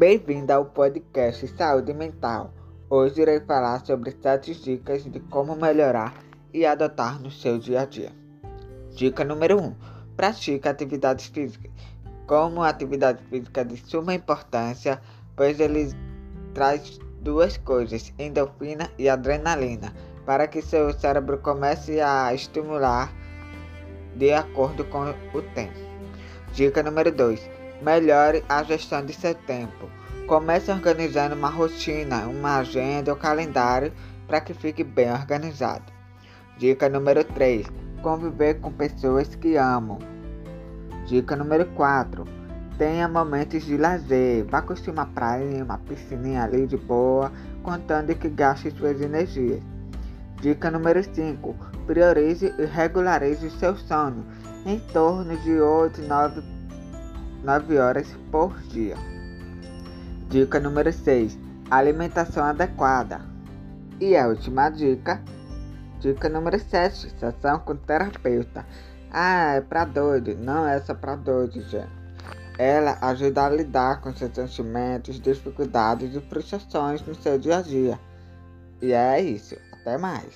Bem-vindo 0.00 0.50
ao 0.50 0.64
podcast 0.64 1.46
Saúde 1.58 1.92
Mental. 1.92 2.54
Hoje 2.88 3.20
irei 3.20 3.38
falar 3.40 3.84
sobre 3.84 4.10
7 4.12 4.54
dicas 4.54 5.04
de 5.04 5.20
como 5.20 5.54
melhorar 5.54 6.14
e 6.54 6.64
adotar 6.64 7.20
no 7.20 7.30
seu 7.30 7.58
dia 7.58 7.82
a 7.82 7.84
dia. 7.84 8.10
Dica 8.94 9.22
número 9.24 9.60
1: 9.60 9.74
Pratique 10.16 10.66
atividades 10.66 11.26
físicas. 11.26 11.70
Como 12.26 12.62
atividade 12.62 13.22
física 13.24 13.62
de 13.62 13.76
suma 13.76 14.14
importância, 14.14 15.02
pois 15.36 15.60
ele 15.60 15.92
traz 16.54 16.98
duas 17.20 17.58
coisas, 17.58 18.10
endorfina 18.18 18.90
e 18.98 19.06
adrenalina, 19.06 19.92
para 20.24 20.48
que 20.48 20.62
seu 20.62 20.94
cérebro 20.94 21.36
comece 21.40 22.00
a 22.00 22.32
estimular 22.32 23.12
de 24.16 24.32
acordo 24.32 24.82
com 24.86 25.10
o 25.34 25.42
tempo. 25.54 25.78
Dica 26.54 26.82
número 26.82 27.12
2: 27.12 27.59
Melhore 27.82 28.44
a 28.48 28.62
gestão 28.62 29.04
de 29.04 29.12
seu 29.12 29.34
tempo. 29.34 29.88
Comece 30.26 30.70
organizando 30.70 31.34
uma 31.34 31.48
rotina, 31.48 32.26
uma 32.26 32.58
agenda 32.58 33.10
ou 33.10 33.16
calendário 33.16 33.92
para 34.26 34.40
que 34.40 34.54
fique 34.54 34.84
bem 34.84 35.10
organizado. 35.10 35.84
Dica 36.58 36.88
número 36.88 37.24
3: 37.24 37.66
Conviver 38.02 38.60
com 38.60 38.70
pessoas 38.70 39.34
que 39.34 39.56
amam. 39.56 39.98
Dica 41.06 41.34
número 41.34 41.66
4: 41.72 42.24
Tenha 42.76 43.08
momentos 43.08 43.64
de 43.64 43.76
lazer. 43.76 44.44
Vá 44.44 44.60
curtir 44.60 44.90
uma 44.90 45.06
praia, 45.06 45.64
uma 45.64 45.78
piscininha 45.78 46.44
ali 46.44 46.66
de 46.66 46.76
boa, 46.76 47.32
contando 47.62 48.14
que 48.14 48.28
gaste 48.28 48.70
suas 48.70 49.00
energias. 49.00 49.62
Dica 50.40 50.70
número 50.70 51.02
5: 51.02 51.56
Priorize 51.86 52.54
e 52.58 52.64
regularize 52.66 53.46
o 53.46 53.50
seu 53.52 53.74
sono 53.76 54.24
em 54.66 54.78
torno 54.78 55.36
de 55.38 55.58
8 55.58 56.02
9, 56.02 56.59
9 57.42 57.78
horas 57.78 58.06
por 58.30 58.58
dia. 58.64 58.96
Dica 60.28 60.60
número 60.60 60.92
6: 60.92 61.38
Alimentação 61.70 62.44
adequada. 62.44 63.22
E 63.98 64.16
a 64.16 64.28
última 64.28 64.68
dica, 64.68 65.22
dica 66.00 66.28
número 66.28 66.58
7: 66.58 67.10
Sessão 67.18 67.58
com 67.60 67.76
terapeuta. 67.76 68.66
Ah, 69.10 69.54
é 69.54 69.60
pra 69.60 69.84
doido. 69.84 70.36
Não 70.36 70.68
é 70.68 70.80
só 70.80 70.94
pra 70.94 71.16
doido, 71.16 71.60
gente. 71.62 72.00
Ela 72.58 72.98
ajuda 73.00 73.46
a 73.46 73.50
lidar 73.50 74.02
com 74.02 74.14
seus 74.14 74.34
sentimentos, 74.34 75.18
dificuldades 75.18 76.14
e 76.14 76.20
frustrações 76.20 77.00
no 77.06 77.14
seu 77.14 77.38
dia 77.38 77.58
a 77.58 77.62
dia. 77.62 77.98
E 78.82 78.92
é 78.92 79.18
isso. 79.20 79.56
Até 79.72 79.96
mais. 79.96 80.34